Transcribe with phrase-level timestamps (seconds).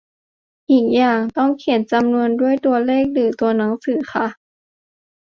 [0.71, 4.27] อีกอย่าง ต้องเขียนจำนวนด้วยตัวเลขหรือตัวหนังสือคะ?